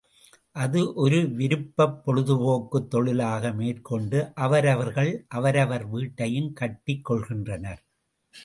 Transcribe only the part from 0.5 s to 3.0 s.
அது ஒரு விருப்பப் பொழுதுபோக்குத்